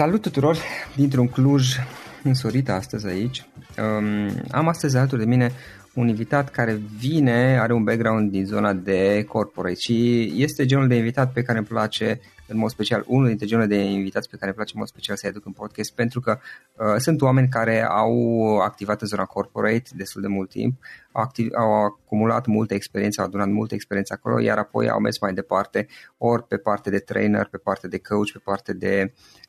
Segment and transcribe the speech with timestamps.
[0.00, 0.56] Salut tuturor
[0.96, 1.76] dintr-un Cluj
[2.22, 3.46] însorit astăzi aici.
[3.78, 5.52] Um, am astăzi alături de mine
[5.94, 10.94] un invitat care vine, are un background din zona de corporate și este genul de
[10.94, 14.46] invitat pe care îmi place în mod special, unul dintre genurile de invitați pe care
[14.46, 16.38] îmi place în mod special să-i aduc în podcast pentru că
[16.76, 20.80] uh, sunt oameni care au activat în zona corporate destul de mult timp,
[21.12, 25.20] au, activ, au acumulat multe experiențe, au adunat multe experiențe acolo, iar apoi au mers
[25.20, 25.86] mai departe,
[26.18, 29.39] ori pe parte de trainer, pe parte de coach, pe parte de Uh,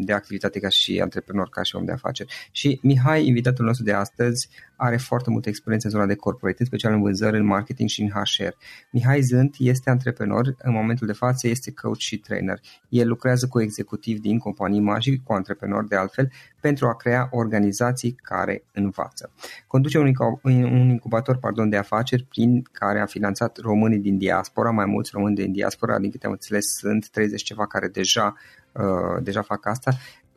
[0.00, 2.48] de activitate ca și antreprenor, ca și om de afaceri.
[2.50, 6.66] Și Mihai, invitatul nostru de astăzi, are foarte multă experiență în zona de corporate, în
[6.66, 8.54] special în vânzări, în marketing și în HR.
[8.90, 12.60] Mihai Zânt este antreprenor, în momentul de față este coach și trainer.
[12.88, 17.28] El lucrează cu executivi din companii mari și cu antreprenori de altfel pentru a crea
[17.30, 19.30] organizații care învață.
[19.66, 25.10] Conduce un incubator pardon, de afaceri prin care a finanțat românii din diaspora, mai mulți
[25.14, 28.34] români din diaspora, din câte am înțeles sunt 30 ceva care deja
[28.78, 29.90] Uh, deja fac asta,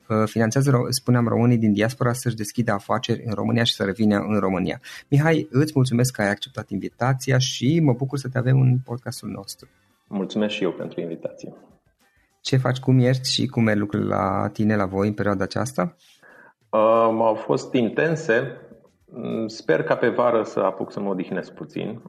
[0.09, 4.39] uh, finanțează, spuneam, românii din diaspora să-și deschidă afaceri în România și să revină în
[4.39, 4.81] România.
[5.07, 9.29] Mihai, îți mulțumesc că ai acceptat invitația și mă bucur să te avem în podcastul
[9.29, 9.67] nostru.
[10.07, 11.53] Mulțumesc și eu pentru invitație.
[12.41, 15.95] Ce faci, cum ești și cum e lucrurile la tine, la voi, în perioada aceasta?
[16.71, 16.79] Uh,
[17.19, 18.61] au fost intense,
[19.13, 22.01] Mm, sper ca pe vară să apuc să mă odihnesc puțin.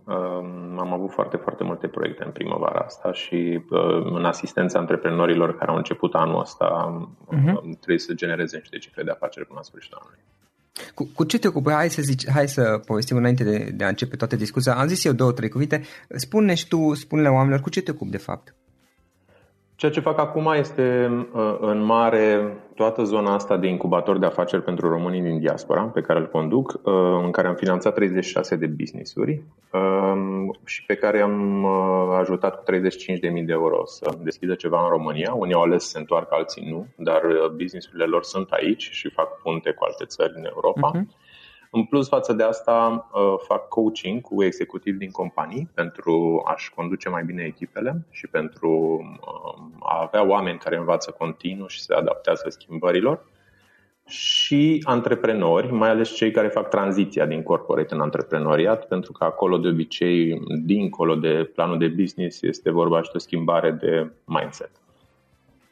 [0.78, 3.60] Am avut foarte, foarte multe proiecte în primăvara asta și
[4.04, 7.78] în asistența antreprenorilor care au început anul ăsta uh-huh.
[7.78, 10.18] trebuie să genereze niște cifre de afaceri până la sfârșitul anului.
[10.94, 11.70] Cu, cu ce te ocupi?
[11.70, 14.74] Hai să, zici, hai să povestim înainte de, de a începe toate discuția.
[14.74, 15.82] Am zis eu două, trei cuvinte.
[16.08, 18.54] Spune și tu, spune-le oamenilor, cu ce te ocupi de fapt?
[19.82, 24.62] Ceea ce fac acum este uh, în mare toată zona asta de incubator de afaceri
[24.62, 28.66] pentru românii din diaspora pe care îl conduc, uh, în care am finanțat 36 de
[28.66, 29.42] business-uri
[29.72, 34.88] um, și pe care am uh, ajutat cu 35.000 de euro să deschidă ceva în
[34.88, 35.32] România.
[35.34, 37.22] Unii au ales să se întoarcă, alții nu, dar
[37.56, 40.90] businessurile lor sunt aici și fac punte cu alte țări în Europa.
[40.90, 41.31] Uh-huh.
[41.74, 47.08] În plus față de asta, uh, fac coaching cu executivi din companii pentru a-și conduce
[47.08, 48.70] mai bine echipele și pentru
[49.20, 53.26] uh, a avea oameni care învață continuu și se adaptează schimbărilor
[54.06, 59.58] și antreprenori, mai ales cei care fac tranziția din corporate în antreprenoriat, pentru că acolo
[59.58, 64.70] de obicei, dincolo de planul de business, este vorba și de o schimbare de mindset.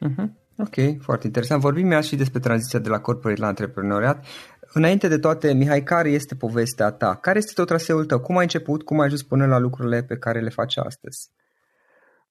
[0.07, 0.41] Uh-huh.
[0.59, 1.61] Ok, foarte interesant.
[1.61, 4.27] Vorbim și despre tranziția de la corporate la antreprenoriat
[4.73, 7.19] înainte de toate, Mihai, care este povestea ta?
[7.21, 8.21] Care este tot traseul tău?
[8.21, 8.83] Cum ai început?
[8.83, 11.31] Cum ai ajuns până la lucrurile pe care le faci astăzi?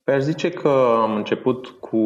[0.04, 1.98] Păi aș zice că am început cu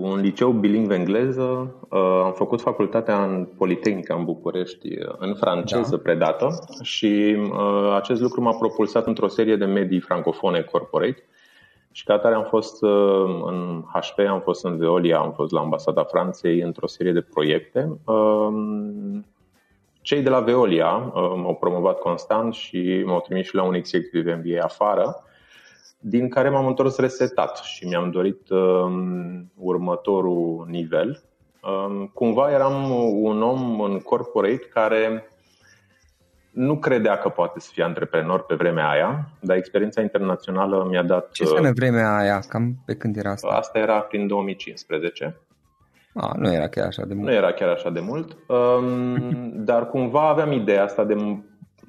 [0.00, 4.88] un liceu bilingv engleză, uh, am făcut facultatea în Politehnica în București
[5.18, 6.02] în franceză da.
[6.02, 6.48] predată
[6.82, 11.22] și uh, acest lucru m-a propulsat într-o serie de medii francofone corporate
[11.90, 15.60] și ca atare am fost uh, în HP, am fost în Veolia, am fost la
[15.60, 19.24] Ambasada Franței într-o serie de proiecte um,
[20.04, 24.34] cei de la Veolia uh, m-au promovat constant și m-au trimis și la un executive
[24.34, 25.24] MBA afară,
[25.98, 31.22] din care m-am întors resetat și mi-am dorit um, următorul nivel.
[31.62, 32.90] Um, cumva eram
[33.22, 35.28] un om în corporate care
[36.50, 41.30] nu credea că poate să fie antreprenor pe vremea aia, dar experiența internațională mi-a dat...
[41.30, 42.38] Ce înseamnă uh, vremea aia?
[42.48, 43.48] Cam pe când era asta?
[43.48, 45.36] Asta era prin 2015.
[46.14, 47.26] A, nu era chiar așa de mult.
[47.26, 51.14] Nu era chiar așa de mult, um, dar cumva aveam ideea asta de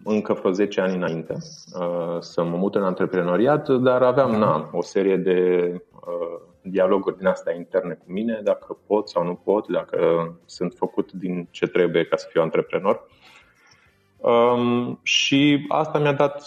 [0.04, 4.38] încă vreo 10 ani înainte uh, să mă mut în antreprenoriat, dar aveam da.
[4.38, 9.34] na, o serie de uh, dialoguri din astea interne cu mine, dacă pot sau nu
[9.44, 10.00] pot, dacă
[10.46, 13.08] sunt făcut din ce trebuie ca să fiu antreprenor.
[14.18, 16.44] Um, și asta mi-a dat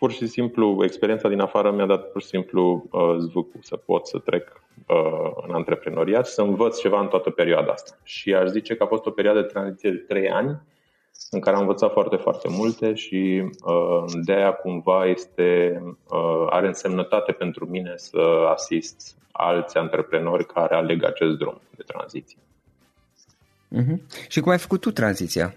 [0.00, 4.06] pur și simplu, experiența din afară mi-a dat pur și simplu uh, zvâcul să pot
[4.06, 7.98] să trec uh, în antreprenoriat și să învăț ceva în toată perioada asta.
[8.02, 10.60] Și aș zice că a fost o perioadă de tranziție de trei ani
[11.30, 16.66] în care am învățat foarte, foarte multe și uh, de aia cumva este, uh, are
[16.66, 22.38] însemnătate pentru mine să asist alți antreprenori care aleg acest drum de tranziție.
[23.76, 24.28] Uh-huh.
[24.28, 25.54] Și cum ai făcut tu tranziția?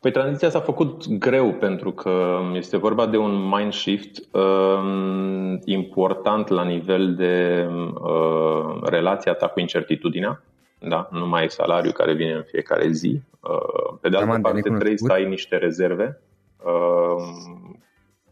[0.00, 6.48] Păi tranziția s-a făcut greu pentru că este vorba de un mind shift uh, important
[6.48, 7.66] la nivel de
[8.02, 10.42] uh, relația ta cu incertitudinea.
[10.78, 11.08] Da?
[11.10, 13.20] Nu mai ai salariu care vine în fiecare zi.
[13.40, 16.20] Uh, pe de altă Raman, parte trebuie să ai niște rezerve
[16.64, 17.24] uh,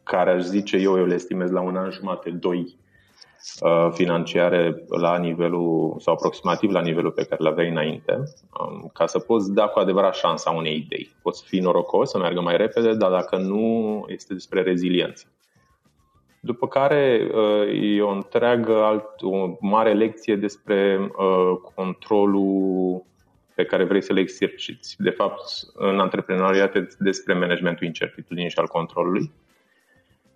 [0.03, 2.77] care aș zice eu, eu le estimez la un an jumate, doi
[3.61, 8.13] Uh, financiare la nivelul sau aproximativ la nivelul pe care le aveai înainte,
[8.61, 11.11] um, ca să poți da cu adevărat șansa unei idei.
[11.23, 15.27] Poți fi norocos să meargă mai repede, dar dacă nu, este despre reziliență.
[16.41, 23.03] După care uh, e o întreagă, alt, o mare lecție despre uh, controlul
[23.55, 24.97] pe care vrei să le exerciți.
[24.99, 25.43] De fapt,
[25.75, 29.33] în antreprenoriat despre managementul incertitudinii și al controlului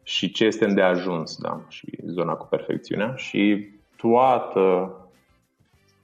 [0.02, 4.96] și ce este de ajuns, da, și zona cu perfecțiunea și toată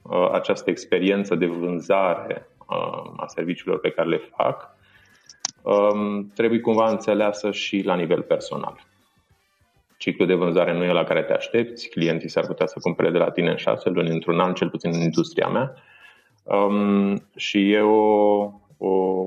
[0.01, 2.48] uh, această experiență de vânzare uh,
[3.17, 4.75] a serviciilor pe care le fac
[5.61, 8.87] um, trebuie cumva înțeleasă și la nivel personal.
[9.97, 13.17] Ciclul de vânzare nu e la care te aștepți, clienții s-ar putea să cumpere de
[13.17, 15.73] la tine în șase luni, într-un an, cel puțin în industria mea.
[16.43, 19.25] Um, și e o, o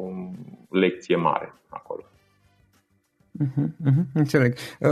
[0.70, 2.02] lecție mare acolo.
[3.40, 4.54] Uh-huh, uh-huh, înțeleg.
[4.80, 4.88] Uh,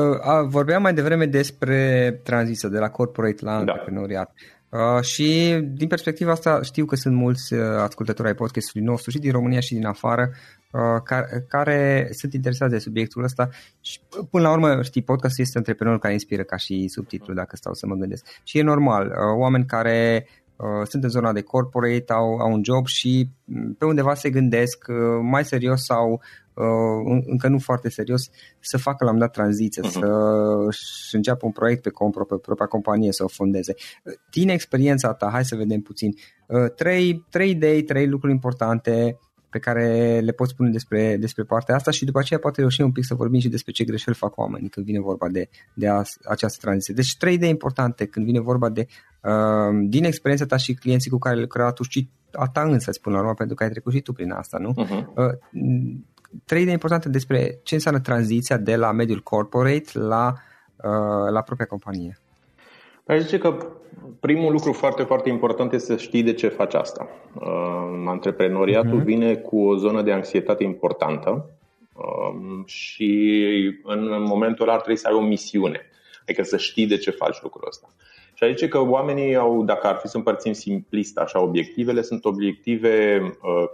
[0.49, 3.59] vorbeam mai devreme despre tranziția de la corporate la da.
[3.59, 4.27] antreprenoriat.
[4.27, 4.60] Da.
[4.71, 9.19] Uh, și din perspectiva asta știu că sunt mulți uh, ascultători ai podcastului nostru și
[9.19, 10.31] din România și din afară
[10.71, 13.49] uh, care, care sunt interesați de subiectul ăsta
[13.81, 14.01] și
[14.31, 17.87] până la urmă, știi, podcastul este antreprenor care inspiră ca și subtitlu dacă stau să
[17.87, 18.27] mă gândesc.
[18.45, 20.40] Și e normal, uh, oameni care uh,
[20.85, 24.87] sunt în zona de corporate, au, au un job și mm, pe undeva se gândesc
[24.89, 26.21] uh, mai serios sau
[26.55, 29.91] uh, încă nu foarte serios, să facă la un dat tranziție, uh-huh.
[29.91, 33.75] să înceapă un proiect pe, compro, pe propria companie, să o fondeze.
[34.31, 36.15] Din experiența ta, hai să vedem puțin,
[36.47, 39.19] uh, trei, trei idei, trei lucruri importante
[39.51, 42.93] pe care le poți spune despre, despre partea asta și după aceea poate reuși un
[42.93, 46.03] pic să vorbim și despre ce greșeli fac oamenii când vine vorba de, de a,
[46.25, 46.95] această tranziție.
[46.95, 48.87] Deci trei idei importante când vine vorba de
[49.23, 52.91] uh, din experiența ta și clienții cu care le lucrat tu și a ta însă,
[52.91, 54.73] spun la urmă, pentru că ai trecut și tu prin asta, nu?
[54.73, 55.05] Uh-huh.
[55.15, 56.09] Uh,
[56.45, 60.35] trei idei importante despre ce înseamnă tranziția de la mediul corporate la,
[60.77, 62.19] uh, la propria companie.
[63.11, 63.67] Aș zice că
[64.21, 67.09] primul lucru foarte, foarte important este să știi de ce faci asta.
[67.35, 69.05] Uh, antreprenoriatul uh-huh.
[69.05, 71.51] vine cu o zonă de anxietate importantă
[71.93, 73.41] uh, și
[73.83, 75.81] în momentul ăla ar trebui să ai o misiune.
[76.23, 77.89] Adică să știi de ce faci lucrul ăsta.
[78.35, 83.21] Și aici că oamenii au, dacă ar fi să împărțim simplist așa, obiectivele sunt obiective
[83.43, 83.69] uh,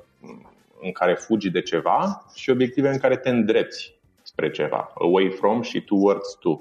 [0.83, 4.93] în care fugi de ceva și obiective în care te îndrepți spre ceva.
[4.95, 6.59] Away from și towards to, uh,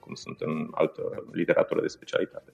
[0.00, 2.52] cum sunt în altă literatură de specialitate.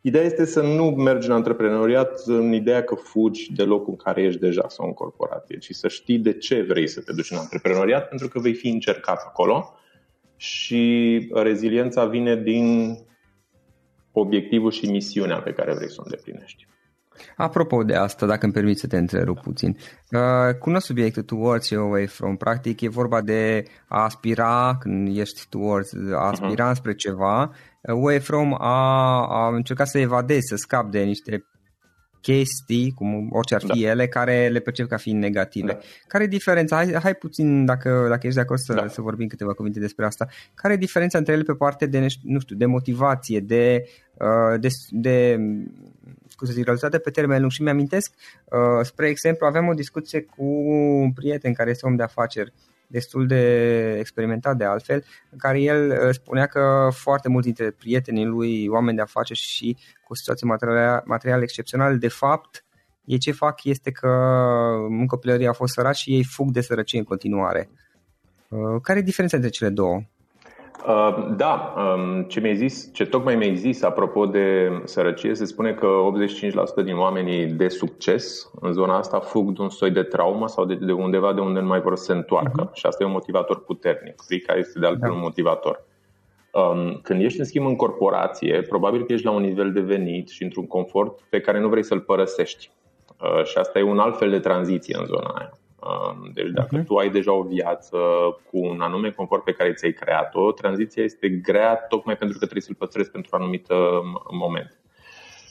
[0.00, 4.22] Ideea este să nu mergi în antreprenoriat în ideea că fugi de locul în care
[4.22, 7.36] ești deja sau în corporație, ci să știi de ce vrei să te duci în
[7.36, 9.74] antreprenoriat, pentru că vei fi încercat acolo
[10.36, 12.98] și reziliența vine din
[14.12, 16.66] obiectivul și misiunea pe care vrei să o îndeplinești.
[17.36, 19.76] Apropo de asta, dacă îmi permiți să te întrerup puțin,
[20.10, 25.46] uh, cunosc subiectul towards you away from, practic e vorba de a aspira, când ești
[25.48, 26.76] towards, a aspira uh-huh.
[26.76, 27.50] spre ceva,
[27.82, 31.46] away from a, a încerca să evadezi, să scapi de niște
[32.26, 33.90] chestii, cum orice ar fi da.
[33.90, 35.72] ele, care le percep ca fiind negative.
[35.72, 35.78] Da.
[36.06, 36.76] Care e diferența?
[36.76, 38.88] Hai, hai puțin, dacă, dacă ești de acord, să, da.
[38.88, 40.26] să vorbim câteva cuvinte despre asta.
[40.54, 44.68] Care e diferența între ele pe parte de, nu știu, de motivație, de, uh, de,
[44.90, 45.38] de
[46.28, 48.12] scuze, rezultate pe termen lung și mi-amintesc,
[48.44, 50.44] uh, spre exemplu, aveam o discuție cu
[51.02, 52.52] un prieten care este om de afaceri
[52.86, 58.24] destul de experimentat de altfel, în care el uh, spunea că foarte mulți dintre prietenii
[58.24, 62.64] lui, oameni de afaceri și cu situații materiale, materiale excepționale, de fapt,
[63.04, 64.08] ei ce fac este că
[64.88, 67.70] în copilărie au fost săraci și ei fug de sărăcie în continuare.
[68.48, 70.02] Uh, care e diferența între cele două?
[70.84, 75.72] Uh, da, um, ce mi-ai zis, ce tocmai mi-ai zis apropo de sărăcie, se spune
[75.72, 75.86] că
[76.80, 80.64] 85% din oamenii de succes în zona asta fug de un soi de traumă sau
[80.64, 82.68] de, de undeva de unde nu mai vor să se întoarcă.
[82.68, 82.72] Uh-huh.
[82.72, 84.14] Și asta e un motivator puternic.
[84.26, 85.14] Frica este de altfel da.
[85.14, 85.84] un motivator.
[86.52, 90.28] Um, când ești în schimb în corporație, probabil că ești la un nivel de venit
[90.28, 92.70] și într-un confort pe care nu vrei să-l părăsești.
[93.20, 95.52] Uh, și asta e un alt fel de tranziție în zona aia.
[95.86, 96.84] Um, deci dacă uh-huh.
[96.84, 97.98] tu ai deja o viață
[98.50, 102.62] cu un anume confort pe care ți-ai creat-o, tranziția este grea tocmai pentru că trebuie
[102.62, 104.78] să-l păstrezi pentru un anumit um, moment.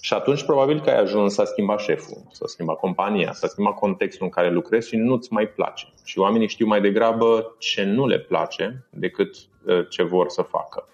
[0.02, 4.26] Și atunci probabil că ai ajuns să schimba șeful, să schimba compania, să schimba contextul
[4.26, 5.88] în care lucrezi și nu-ți mai place.
[6.04, 10.88] Și oamenii știu mai degrabă ce nu le place decât uh, ce vor să facă.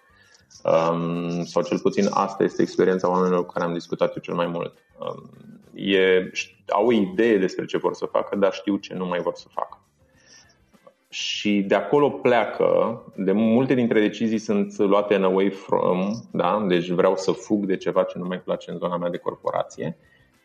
[0.63, 4.47] Um, sau cel puțin asta este experiența oamenilor cu care am discutat eu cel mai
[4.47, 4.73] mult.
[4.97, 5.29] Um,
[5.73, 6.31] e,
[6.67, 9.47] au o idee despre ce vor să facă, dar știu ce nu mai vor să
[9.49, 9.85] facă.
[11.09, 16.65] Și de acolo pleacă, de multe dintre decizii sunt luate în away from, da?
[16.67, 19.97] deci vreau să fug de ceva ce nu mai place în zona mea de corporație.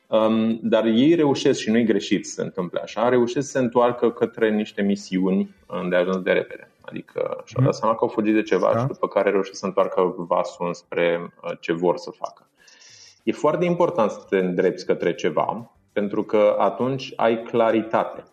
[0.09, 4.11] Um, dar ei reușesc și nu-i greșit să se întâmple așa, reușesc să se întoarcă
[4.11, 5.55] către niște misiuni
[5.89, 6.71] de ajuns de repede.
[6.81, 7.81] Adică și-au dat mhm.
[7.81, 8.81] seama că au fugit de ceva da.
[8.81, 12.49] și după care reușesc să întoarcă vasul spre uh, ce vor să facă.
[13.27, 18.25] E foarte important să te îndrepți către ceva, pentru că atunci ai claritate.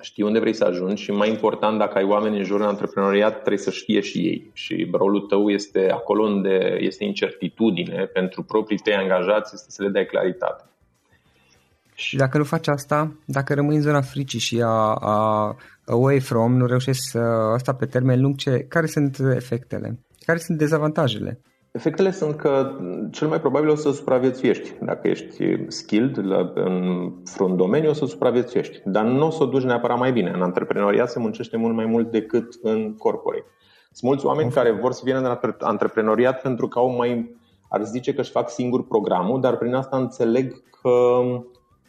[0.00, 3.34] Știi unde vrei să ajungi și mai important, dacă ai oameni în jur în antreprenoriat,
[3.34, 4.50] trebuie să știe și ei.
[4.52, 9.88] Și rolul tău este acolo unde este incertitudine pentru proprii tăi angajați, este să le
[9.88, 10.64] dai claritate.
[11.94, 15.56] Și dacă nu faci asta, dacă rămâi în zona fricii și a, a
[15.86, 17.18] away from, nu reușești să
[17.54, 19.98] asta pe termen lung, ce, care sunt efectele?
[20.26, 21.40] Care sunt dezavantajele?
[21.72, 22.78] Efectele sunt că
[23.10, 24.74] cel mai probabil o să supraviețuiești.
[24.80, 28.80] Dacă ești skilled la, în vreun domeniu, o să supraviețuiești.
[28.84, 30.30] Dar nu o să o duci neapărat mai bine.
[30.30, 33.44] În antreprenoriat se muncește mult mai mult decât în corporate.
[33.90, 34.54] Sunt mulți oameni of.
[34.54, 37.36] care vor să vină în antreprenoriat pentru că au mai,
[37.68, 41.20] ar zice că își fac singur programul, dar prin asta înțeleg că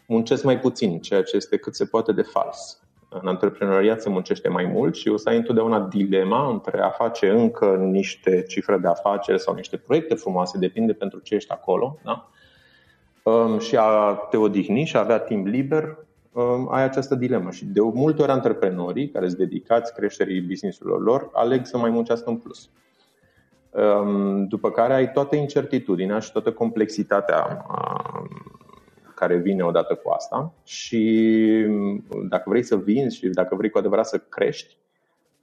[0.08, 2.83] muncesc mai puțin, ceea ce este cât se poate de fals
[3.22, 7.30] în antreprenoriat se muncește mai mult și o să ai întotdeauna dilema între a face
[7.30, 12.30] încă niște cifre de afaceri sau niște proiecte frumoase, depinde pentru ce ești acolo, da?
[13.24, 15.98] Um, și a te odihni și a avea timp liber,
[16.32, 17.52] um, ai această dilemă.
[17.52, 22.30] Și de multe ori antreprenorii care sunt dedicați creșterii business-urilor lor aleg să mai muncească
[22.30, 22.70] în plus.
[23.72, 27.66] Um, după care ai toată incertitudinea și toată complexitatea
[29.24, 31.02] care vine odată cu asta și
[32.30, 34.78] dacă vrei să vinzi și dacă vrei cu adevărat să crești,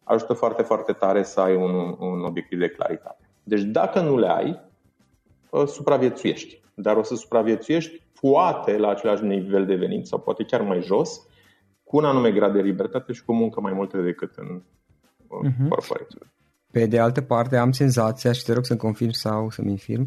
[0.05, 3.31] ajută foarte, foarte tare să ai un, un obiectiv de claritate.
[3.43, 4.61] Deci dacă nu le ai,
[5.67, 6.61] supraviețuiești.
[6.75, 11.27] Dar o să supraviețuiești poate la același nivel de venit sau poate chiar mai jos
[11.85, 14.63] cu un anume grad de libertate și cu muncă mai multe decât în
[15.23, 15.69] uh-huh.
[15.69, 16.19] corporație.
[16.71, 20.07] Pe de altă parte, am senzația, și te rog să-mi confirm sau să-mi infirm,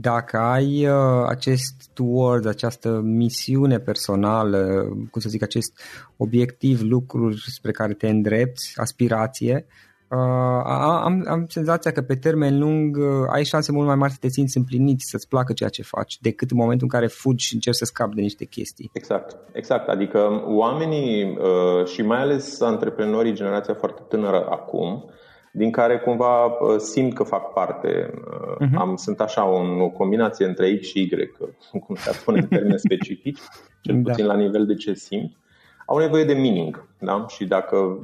[0.00, 5.80] dacă ai uh, acest toward, această misiune personală, cum să zic, acest
[6.16, 9.66] obiectiv, lucruri spre care te îndrepți, aspirație,
[10.08, 10.62] uh,
[11.04, 14.28] am, am senzația că pe termen lung uh, ai șanse mult mai mari să te
[14.28, 17.76] simți împlinit, să-ți placă ceea ce faci, decât în momentul în care fugi și încerci
[17.76, 18.90] să scapi de niște chestii.
[18.92, 19.88] Exact, exact.
[19.88, 25.10] Adică oamenii uh, și mai ales antreprenorii generația foarte tânără acum,
[25.52, 28.10] din care cumva uh, simt că fac parte.
[28.10, 28.74] Uh-huh.
[28.74, 31.30] Am, sunt așa o, o combinație între X și Y,
[31.86, 33.38] cum se spune în termeni specifici,
[33.80, 34.10] cel da.
[34.10, 35.36] puțin la nivel de ce simt.
[35.86, 37.24] Au nevoie de meaning, da?
[37.28, 37.98] Și dacă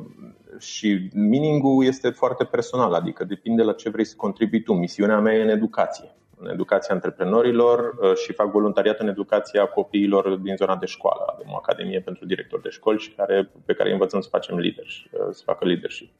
[0.59, 4.73] și meaning-ul este foarte personal, adică depinde la ce vrei să contribui tu.
[4.73, 10.37] Misiunea mea e în educație, în educația antreprenorilor uh, și fac voluntariat în educația copiilor
[10.37, 11.25] din zona de școală.
[11.35, 14.59] Avem o academie pentru directori de școli și care, pe care îi învățăm să facem
[14.59, 16.11] leadership, să facă leadership.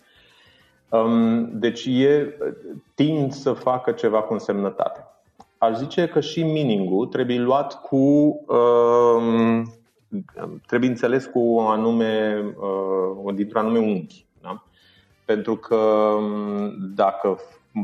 [0.89, 2.37] Um, deci e,
[2.95, 5.07] tind să facă ceva cu însemnătate.
[5.59, 7.97] Aș zice că și meaning trebuie luat cu
[8.47, 9.73] um,
[10.67, 12.45] trebuie înțeles cu o anume,
[13.25, 14.27] uh, dintr-un anume unghi.
[14.43, 14.65] Da?
[15.25, 17.39] Pentru că um, dacă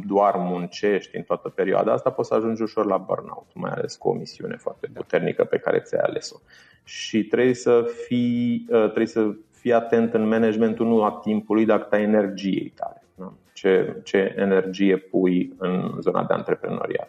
[0.06, 4.08] doar muncești în toată perioada asta, poți să ajungi ușor la burnout, mai ales cu
[4.08, 6.36] o misiune foarte puternică pe care ți-ai ales-o.
[6.84, 11.86] Și trebuie să fii, uh, trebuie să fii atent în managementul nu a timpului, dar
[11.90, 13.02] a energiei tale.
[13.14, 13.32] Da?
[13.52, 17.08] Ce, ce energie pui în zona de antreprenoriat.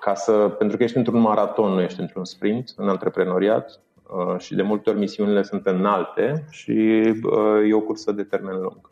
[0.00, 4.54] Ca să, pentru că ești într-un maraton, nu ești într-un sprint în antreprenoriat uh, și
[4.54, 8.90] de multe ori misiunile sunt înalte și uh, e o cursă de termen lung.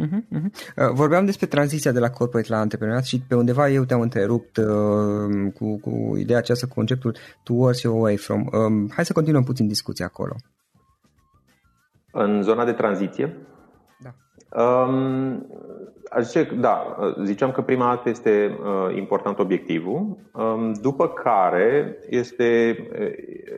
[0.00, 0.92] Uh-huh, uh-huh.
[0.92, 5.52] Vorbeam despre tranziția de la corporate la antreprenoriat și pe undeva eu te-am întrerupt uh,
[5.54, 8.46] cu, cu ideea aceasta, cu conceptul towards your away from.
[8.52, 10.34] Um, hai să continuăm puțin discuția acolo.
[12.16, 13.36] În zona de tranziție?
[13.98, 14.10] Da.
[14.62, 15.46] Um,
[16.10, 22.76] aș zice, da, ziceam că prima dată este uh, important obiectivul, um, după care este
[23.00, 23.08] uh,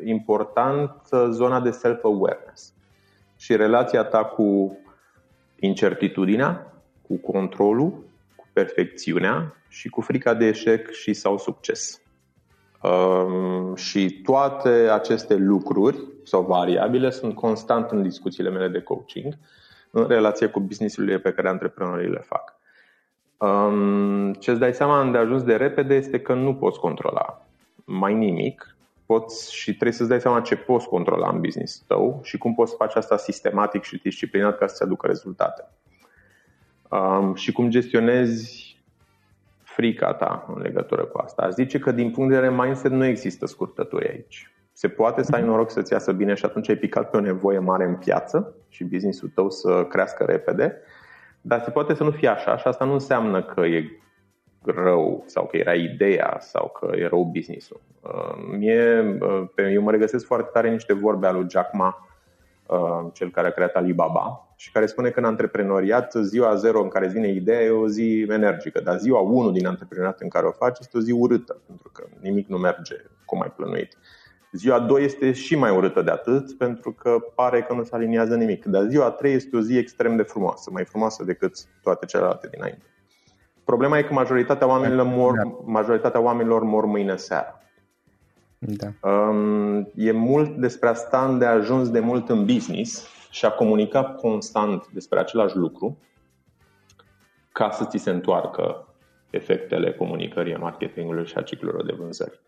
[0.04, 2.74] important uh, zona de self-awareness
[3.36, 4.78] și relația ta cu
[5.60, 7.90] incertitudinea, cu controlul,
[8.36, 12.00] cu perfecțiunea și cu frica de eșec și sau succes.
[12.82, 19.38] Um, și toate aceste lucruri sau variabile sunt constant în discuțiile mele de coaching
[19.90, 22.54] în relație cu businessurile pe care antreprenorii le fac.
[23.36, 27.46] Um, ce îți dai seama de ajuns de repede este că nu poți controla
[27.84, 32.38] mai nimic poți și trebuie să-ți dai seama ce poți controla în business tău și
[32.38, 35.68] cum poți face asta sistematic și disciplinat ca să-ți aducă rezultate.
[36.90, 38.76] Um, și cum gestionezi
[39.62, 41.42] frica ta în legătură cu asta.
[41.42, 44.50] Aș zice că din punct de vedere mindset nu există scurtături aici.
[44.78, 47.58] Se poate să ai noroc să-ți iasă bine și atunci ai picat pe o nevoie
[47.58, 50.80] mare în piață și businessul tău să crească repede,
[51.40, 54.00] dar se poate să nu fie așa și asta nu înseamnă că e
[54.64, 57.80] rău sau că era ideea sau că e rău businessul.
[58.00, 62.06] Uh, mie, uh, eu mă regăsesc foarte tare în niște vorbe ale lui Jack Ma,
[62.66, 66.88] uh, cel care a creat Alibaba și care spune că în antreprenoriat ziua zero în
[66.88, 70.46] care îți vine ideea e o zi energică, dar ziua 1 din antreprenoriat în care
[70.46, 73.98] o faci este o zi urâtă, pentru că nimic nu merge cum ai plănuit.
[74.56, 78.36] Ziua 2 este și mai urâtă de atât, pentru că pare că nu se aliniază
[78.36, 78.64] nimic.
[78.64, 82.84] Dar ziua 3 este o zi extrem de frumoasă, mai frumoasă decât toate celelalte dinainte.
[83.64, 85.56] Problema e că majoritatea oamenilor mor, da.
[85.64, 87.60] majoritatea oamenilor mor mâine seara.
[88.58, 89.10] Da.
[89.10, 94.04] Um, e mult despre a sta de ajuns de mult în business și a comunica
[94.04, 95.98] constant despre același lucru
[97.52, 98.88] ca să ți se întoarcă
[99.30, 102.40] efectele comunicării, marketingului și a ciclurilor de vânzări.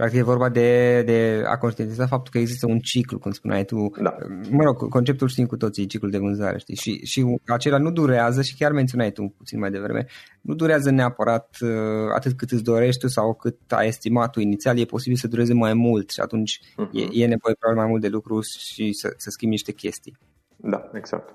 [0.00, 3.90] Practic e vorba de, de a conștientiza faptul că există un ciclu, cum spuneai tu.
[4.02, 4.16] Da.
[4.50, 6.76] Mă rog, conceptul știm cu toții, ciclul de vânzare, știi?
[6.76, 10.06] Și, și acela nu durează și chiar menționai tu puțin mai devreme,
[10.40, 11.70] nu durează neapărat uh,
[12.14, 15.54] atât cât îți dorești tu sau cât ai estimat tu inițial, e posibil să dureze
[15.54, 16.92] mai mult și atunci uh-huh.
[16.92, 20.16] e, e nevoie probabil mai mult de lucru și să, să schimbi niște chestii.
[20.56, 21.34] Da, exact.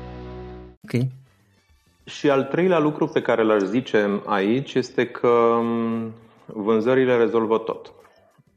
[0.93, 1.01] Ok.
[2.03, 6.13] Și al treilea lucru pe care l-aș zice aici este că um,
[6.45, 7.93] vânzările rezolvă tot.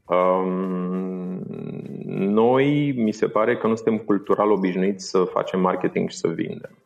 [0.05, 1.43] Um,
[2.15, 6.77] noi, mi se pare că nu suntem cultural obișnuiți să facem marketing și să vindem.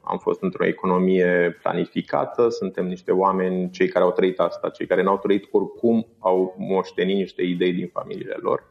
[0.00, 5.02] Am fost într-o economie planificată, suntem niște oameni, cei care au trăit asta, cei care
[5.02, 8.64] n-au trăit oricum, au moștenit niște idei din familiile lor,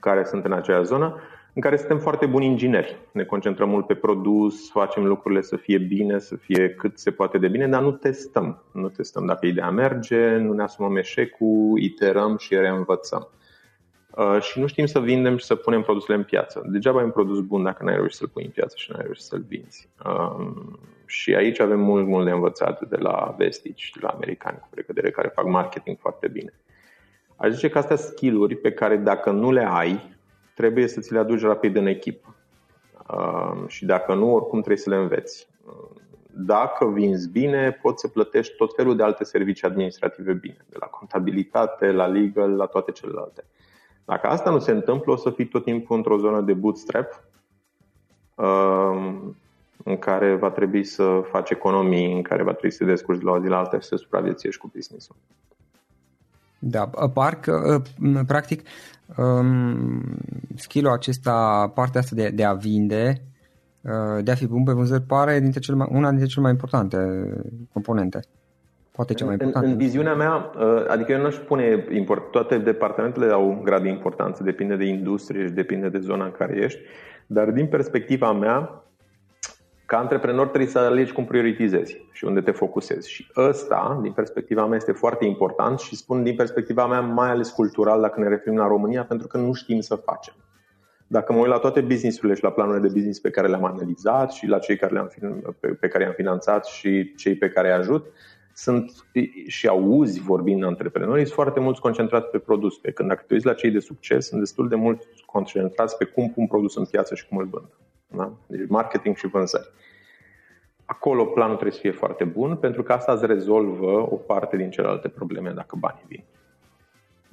[0.00, 1.20] care sunt în acea zonă,
[1.54, 2.96] în care suntem foarte buni ingineri.
[3.12, 7.38] Ne concentrăm mult pe produs, facem lucrurile să fie bine, să fie cât se poate
[7.38, 8.62] de bine, dar nu testăm.
[8.72, 13.28] Nu testăm dacă ideea merge, nu ne asumăm eșecul, iterăm și reînvățăm.
[14.16, 16.62] Uh, și nu știm să vindem și să punem produsele în piață.
[16.66, 19.24] Degeaba ai un produs bun dacă n-ai reușit să-l pui în piață și n-ai reușit
[19.24, 19.88] să-l vinzi.
[20.06, 24.68] Um, și aici avem mult, mult de învățat de la vestici, de la americani cu
[24.70, 26.52] precădere, care fac marketing foarte bine.
[27.36, 30.13] Aș zice că astea skill-uri pe care dacă nu le ai,
[30.54, 32.34] trebuie să ți le aduci rapid în echipă.
[33.10, 35.48] Um, și dacă nu, oricum trebuie să le înveți.
[35.66, 36.02] Um,
[36.36, 40.86] dacă vinzi bine, poți să plătești tot felul de alte servicii administrative bine, de la
[40.86, 43.44] contabilitate, la legal, la toate celelalte.
[44.04, 47.24] Dacă asta nu se întâmplă, o să fii tot timpul într-o zonă de bootstrap
[48.34, 49.36] um,
[49.84, 53.24] în care va trebui să faci economii, în care va trebui să te descurci de
[53.24, 55.16] la o zi la alta și să supraviețuiești cu business-ul.
[56.66, 57.82] Da, parcă,
[58.26, 58.62] practic,
[59.16, 60.02] um,
[60.54, 63.22] skill-ul acesta, partea asta de, de a vinde,
[63.80, 66.50] uh, de a fi bun pe vânzări, pare dintre cele mai, una dintre cele mai
[66.50, 66.96] importante
[67.72, 68.20] componente.
[68.90, 69.66] Poate cea mai importantă.
[69.66, 73.62] În, în viziunea mea, uh, adică eu nu aș pune import, toate departamentele au un
[73.62, 76.80] grad de importanță, depinde de industrie și depinde de zona în care ești,
[77.26, 78.84] dar din perspectiva mea,
[79.94, 83.10] ca antreprenor trebuie să alegi cum prioritizezi și unde te focusezi.
[83.10, 87.50] Și ăsta, din perspectiva mea, este foarte important și spun din perspectiva mea, mai ales
[87.50, 90.34] cultural, dacă ne referim la România, pentru că nu știm să facem.
[91.06, 94.32] Dacă mă uit la toate businessurile și la planurile de business pe care le-am analizat
[94.32, 95.10] și la cei care le-am,
[95.60, 98.06] pe, pe care i-am finanțat și cei pe care îi ajut,
[98.54, 98.92] sunt
[99.46, 102.78] și auzi vorbind antreprenorii, sunt foarte mulți concentrați pe produs.
[102.78, 106.04] Pe când dacă te uiți la cei de succes, sunt destul de mult concentrați pe
[106.04, 107.68] cum pun produs în piață și cum îl vând.
[108.06, 108.32] Da?
[108.46, 109.72] Deci marketing și vânzări.
[110.84, 114.70] Acolo planul trebuie să fie foarte bun, pentru că asta îți rezolvă o parte din
[114.70, 116.24] celelalte probleme dacă banii vin.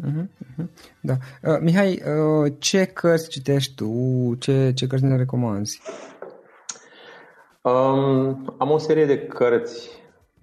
[0.05, 0.65] Uh-huh, uh-huh.
[1.01, 1.13] Da.
[1.43, 3.91] Uh, Mihai, uh, ce cărți citești tu?
[4.39, 5.81] Ce, ce cărți ne recomanzi?
[7.61, 10.01] Um, am o serie de cărți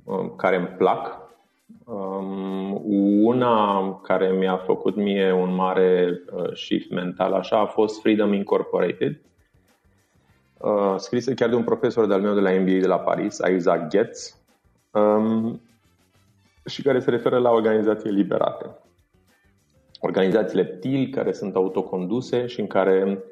[0.08, 1.26] Um, care îmi plac.
[1.84, 2.80] Um,
[3.24, 9.20] una care mi-a făcut mie un mare uh, shift mental așa a fost Freedom Incorporated,
[10.58, 13.88] uh, scrisă chiar de un profesor de-al meu de la MBA de la Paris, Isaac
[13.88, 14.38] Getz,
[14.90, 15.60] um,
[16.66, 18.66] și care se referă la organizații liberate.
[20.00, 23.24] Organizațiile TIL care sunt autoconduse și în care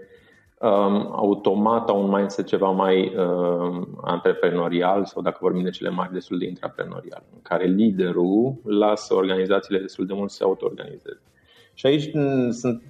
[0.61, 6.13] um, automat au un mindset ceva mai um, antreprenorial sau dacă vorbim de cele mari,
[6.13, 11.21] destul de intraprenorial, în care liderul lasă organizațiile destul de mult să se auto-organizeze.
[11.79, 12.11] Și aici
[12.51, 12.83] sunt,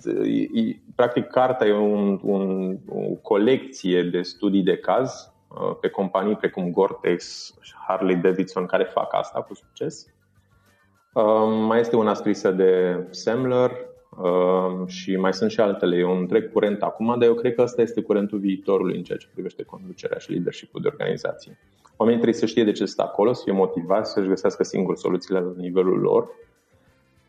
[0.95, 6.71] practic, cartea e un, un, o colecție de studii de caz uh, pe companii precum
[6.71, 10.07] Gore-Tex și Harley Davidson care fac asta cu succes.
[11.13, 13.71] Um, mai este una scrisă de Semler,
[14.19, 15.97] Uh, și mai sunt și altele.
[15.97, 19.19] E un întreg curent acum, dar eu cred că ăsta este curentul viitorului în ceea
[19.19, 21.59] ce privește conducerea și leadership de organizație.
[21.97, 25.41] Oamenii trebuie să știe de ce stă acolo, să fie motivați, să-și găsească singur soluțiile
[25.41, 26.29] la nivelul lor,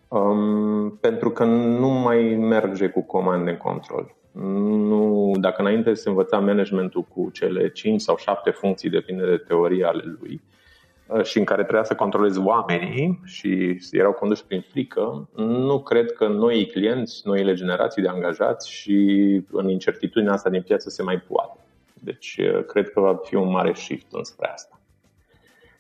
[0.08, 4.16] um, pentru că nu mai merge cu comande în control.
[4.32, 9.88] Nu, dacă înainte se învăța managementul cu cele 5 sau 7 funcții, depinde de teoria
[9.88, 10.42] ale lui,
[11.08, 16.12] Uh, și în care trebuia să controlezi oamenii și erau conduși prin frică, nu cred
[16.12, 18.96] că noi clienți, noile generații de angajați și
[19.52, 21.60] în incertitudinea asta din piață se mai poate.
[21.94, 24.80] Deci uh, cred că va fi un mare shift înspre asta.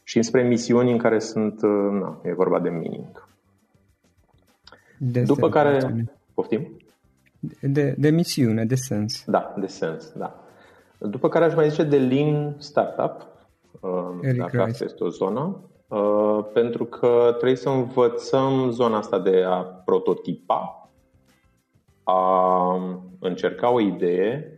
[0.03, 3.27] Și înspre misiuni în care sunt, uh, na, e vorba de meaning.
[4.97, 6.77] De După care, poftim?
[7.61, 9.23] De, de misiune, de sens.
[9.25, 10.43] Da, de sens, da.
[10.99, 13.27] După care aș mai zice de lean startup,
[14.21, 19.43] Eric dacă asta este o zonă, uh, pentru că trebuie să învățăm zona asta de
[19.47, 20.89] a prototipa,
[22.03, 22.75] a
[23.19, 24.51] încerca o idee,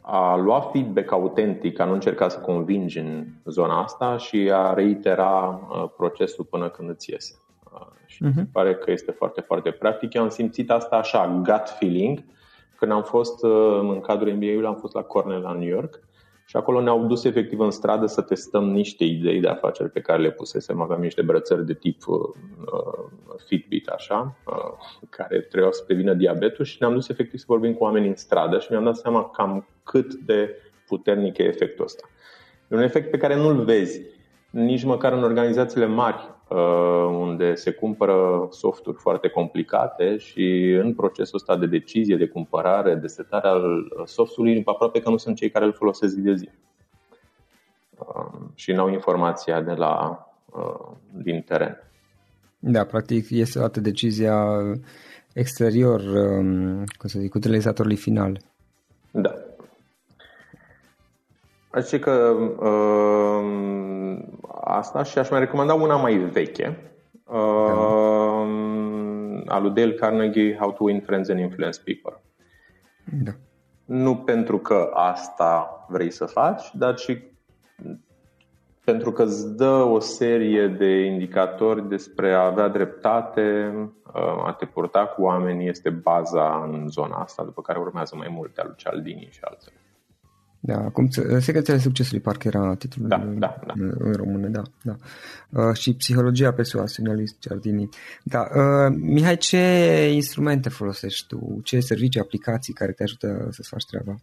[0.00, 5.60] a lua feedback autentic, a nu încerca să convingi în zona asta și a reitera
[5.70, 7.34] uh, procesul până când îți iese.
[7.74, 8.26] Uh, și uh-huh.
[8.26, 8.52] mi se mhm.
[8.52, 10.14] pare că este foarte, foarte practic.
[10.14, 12.24] Eu am simțit asta așa, gut feeling,
[12.76, 13.44] când am fost
[13.80, 16.00] în cadrul MBA-ului, am fost la Cornell la New York
[16.44, 20.22] și acolo ne-au dus efectiv în stradă să testăm niște idei de afaceri pe care
[20.22, 20.80] le pusesem.
[20.80, 23.04] Aveam niște brățări de tip uh, uh,
[23.46, 24.72] Fitbit, așa, uh,
[25.10, 28.58] care trebuiau să prevină diabetul și ne-am dus efectiv să vorbim cu oameni în stradă
[28.58, 30.56] și mi-am dat seama cam cât de
[30.86, 32.08] puternic e efectul ăsta.
[32.68, 34.00] E un efect pe care nu-l vezi
[34.50, 36.30] nici măcar în organizațiile mari.
[37.10, 43.06] Unde se cumpără softuri foarte complicate și în procesul ăsta de decizie, de cumpărare, de
[43.06, 46.48] setare al softului, aproape că nu sunt cei care îl folosesc zi de zi.
[48.54, 50.26] Și n-au informația de la,
[51.10, 51.90] din teren.
[52.58, 54.46] Da, practic este luată decizia
[55.32, 56.00] exterior,
[56.98, 58.40] cum să zic, utilizatorului final.
[59.10, 59.34] Da.
[61.70, 62.10] Așa că
[62.58, 63.42] uh,
[64.64, 66.92] asta și aș mai recomanda una mai veche,
[67.24, 67.36] uh,
[69.46, 69.54] da.
[69.54, 72.22] a lui Dale Carnegie, How to Win Friends and Influence People.
[73.24, 73.32] Da.
[73.84, 77.18] Nu pentru că asta vrei să faci, dar și
[78.84, 83.74] pentru că îți dă o serie de indicatori despre a avea dreptate,
[84.14, 88.28] uh, a te purta cu oamenii, este baza în zona asta, după care urmează mai
[88.30, 89.81] multe al Cialdini și altele.
[90.64, 93.72] Da, cum Secretele Succesului parcă era titlul da, da, da.
[93.98, 94.62] în română, da.
[94.82, 94.96] da.
[95.48, 97.88] Uh, și Psihologia persoanei lui Ciardini.
[98.22, 99.58] Da, uh, Mihai, ce
[100.12, 101.60] instrumente folosești tu?
[101.64, 104.20] Ce servicii, aplicații care te ajută să-ți faci treaba?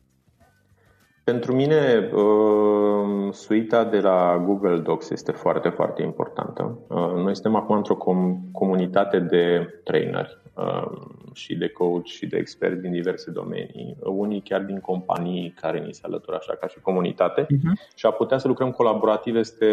[1.29, 6.79] Pentru mine, uh, suita de la Google Docs este foarte, foarte importantă.
[6.87, 10.91] Uh, noi suntem acum într-o com- comunitate de traineri uh,
[11.33, 15.93] și de coach și de experți din diverse domenii, unii chiar din companii care ni
[15.93, 17.95] se alătură așa ca și comunitate uh-huh.
[17.95, 19.67] și a putea să lucrăm colaborativ este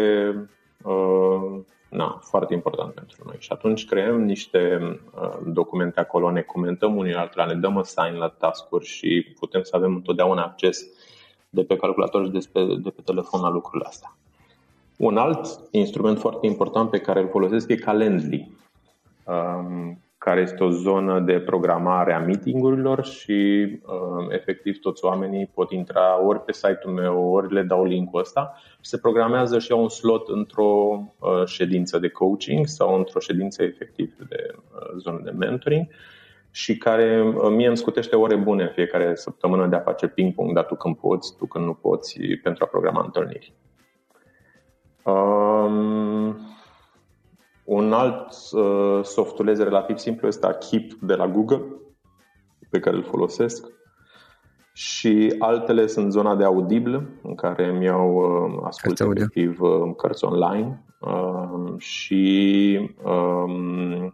[0.83, 3.35] uh, na, foarte important pentru noi.
[3.39, 4.79] Și atunci creăm niște
[5.21, 9.75] uh, documente acolo, ne comentăm unii altora, ne dăm assign la task-uri și putem să
[9.75, 10.87] avem întotdeauna acces
[11.49, 14.17] de pe calculator și de pe, de pe telefon la lucrurile astea.
[14.97, 18.51] Un alt instrument foarte important pe care îl folosesc e Calendly,
[19.25, 25.71] um, care este o zonă de programare a meetingurilor și um, efectiv toți oamenii pot
[25.71, 29.81] intra ori pe site-ul meu, ori le dau link-ul ăsta și se programează și au
[29.81, 35.31] un slot într-o uh, ședință de coaching sau într-o ședință efectiv de uh, zonă de
[35.31, 35.87] mentoring
[36.57, 40.53] și care uh, mie îmi scutește ore bune în fiecare săptămână de a face ping-pong,
[40.53, 43.53] dar tu când poți, tu când nu poți, pentru a programa întâlniri.
[45.03, 46.37] Um,
[47.63, 51.63] un alt uh, softuleț relativ simplu este Keep de la Google,
[52.69, 53.65] pe care îl folosesc.
[54.73, 60.25] Și altele sunt zona de Audible, în care îmi iau uh, ascult efectiv uh, cărți
[60.25, 60.85] online.
[60.99, 64.13] Uh, și um,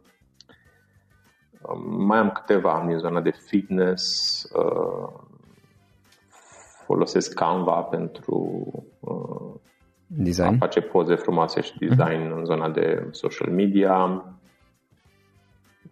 [1.98, 5.10] mai am câteva din zona de fitness, uh,
[6.86, 8.66] folosesc Canva pentru
[9.00, 9.54] uh,
[10.06, 10.54] design.
[10.54, 11.96] a face poze frumoase și mhm.
[11.96, 12.38] design uh-huh.
[12.38, 14.24] în zona de social media.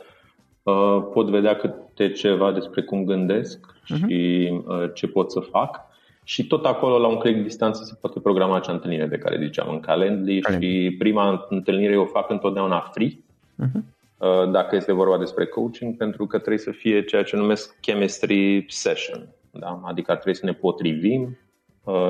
[0.62, 4.06] uh, pot vedea câte ceva despre cum gândesc uh-huh.
[4.06, 5.88] și uh, ce pot să fac.
[6.24, 9.68] Și tot acolo, la un click distanță, se poate programa acea întâlnire de care ziceam
[9.70, 10.84] în Calendly Calendly.
[10.86, 13.18] și prima întâlnire o fac întotdeauna free,
[13.62, 13.82] uh-huh.
[14.52, 19.28] dacă este vorba despre coaching, pentru că trebuie să fie ceea ce numesc chemistry session.
[19.50, 19.80] Da?
[19.84, 21.49] Adică trebuie să ne potrivim, Uh,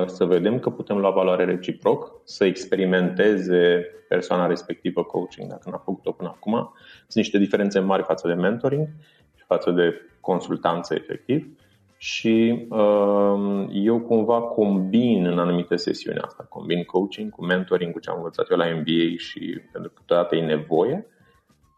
[0.05, 6.11] să vedem că putem lua valoare reciproc, să experimenteze persoana respectivă coaching dacă n-a făcut-o
[6.11, 6.73] până acum.
[6.97, 8.87] Sunt niște diferențe mari față de mentoring
[9.35, 11.47] și față de consultanță efectiv
[11.97, 18.09] și uh, eu cumva combin în anumite sesiuni asta, combin coaching cu mentoring, cu ce
[18.09, 21.07] am învățat eu la MBA și pentru că totodată e nevoie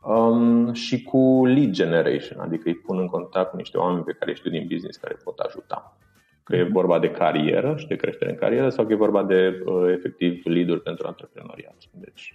[0.04, 4.34] um, și cu lead generation, adică îi pun în contact cu niște oameni pe care
[4.34, 5.98] știu din business care pot ajuta.
[6.44, 9.62] Că e vorba de carieră și de creștere în carieră sau că e vorba de
[9.66, 11.76] uh, efectiv lead pentru antreprenoriat.
[11.92, 12.34] Deci,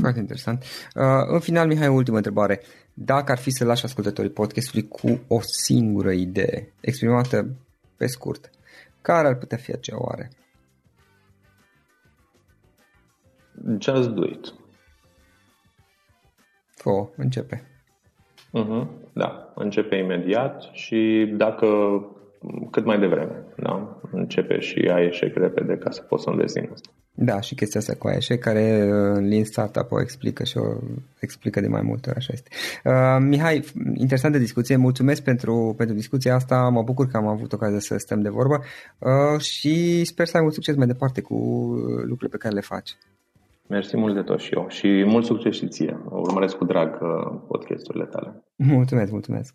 [0.00, 0.62] foarte interesant.
[0.94, 1.02] Uh,
[1.32, 2.60] în final, Mihai, ultimă întrebare.
[2.94, 7.56] Dacă ar fi să lași ascultătorii podcastului cu o singură idee, exprimată
[7.96, 8.50] pe scurt,
[9.02, 10.30] care ar putea fi acea oare?
[13.78, 14.54] Just do it.
[16.84, 17.70] O, începe.
[18.48, 21.66] Uh-huh, da, începe imediat și dacă
[22.70, 23.44] cât mai devreme.
[23.56, 24.00] Da?
[24.12, 26.90] Începe și ai eșec repede ca să poți să înveți din asta.
[27.18, 28.80] Da, și chestia asta cu eșec, care
[29.14, 30.76] în Lean Startup o explică și o
[31.20, 32.48] explică de mai multe ori, așa este.
[32.84, 37.78] Uh, Mihai, interesantă discuție, mulțumesc pentru, pentru discuția asta, mă bucur că am avut ocazia
[37.78, 38.60] să stăm de vorbă
[38.98, 41.34] uh, și sper să ai mult succes mai departe cu
[41.96, 42.96] lucrurile pe care le faci.
[43.68, 46.00] Mersi mult de tot și eu și mult succes și ție.
[46.04, 48.44] Urmăresc cu drag uh, podcasturile tale.
[48.56, 49.54] Mulțumesc, mulțumesc.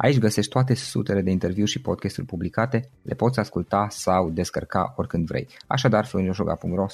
[0.00, 5.26] Aici găsești toate sutele de interviuri și podcasturi publicate, le poți asculta sau descărca oricând
[5.26, 5.48] vrei.
[5.66, 6.86] Așadar, florinosoga.ro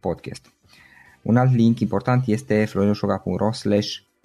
[0.00, 0.52] podcast.
[1.22, 3.50] Un alt link important este florinosoga.ro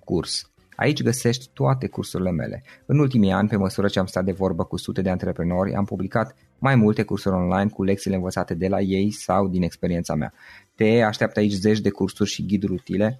[0.04, 0.52] curs.
[0.76, 2.64] Aici găsești toate cursurile mele.
[2.86, 5.86] În ultimii ani, pe măsură ce am stat de vorbă cu sute de antreprenori, am
[5.86, 10.34] publicat mai multe cursuri online cu lecțiile învățate de la ei sau din experiența mea.
[10.76, 13.20] Te așteaptă aici zeci de cursuri și ghiduri utile